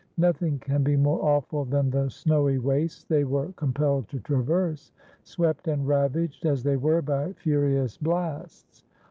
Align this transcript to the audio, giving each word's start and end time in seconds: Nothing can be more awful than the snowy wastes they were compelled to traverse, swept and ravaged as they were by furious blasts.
Nothing 0.17 0.57
can 0.57 0.81
be 0.81 0.97
more 0.97 1.21
awful 1.23 1.63
than 1.63 1.91
the 1.91 2.09
snowy 2.09 2.57
wastes 2.57 3.03
they 3.03 3.23
were 3.23 3.51
compelled 3.53 4.07
to 4.09 4.19
traverse, 4.19 4.91
swept 5.21 5.67
and 5.67 5.87
ravaged 5.87 6.43
as 6.43 6.63
they 6.63 6.75
were 6.75 7.03
by 7.03 7.33
furious 7.33 7.99
blasts. 7.99 8.83